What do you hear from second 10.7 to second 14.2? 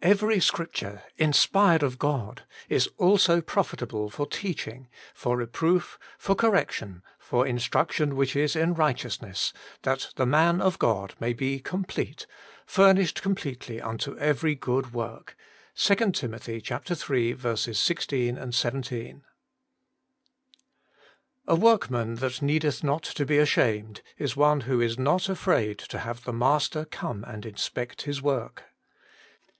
God may be complete, furnisJied completely unto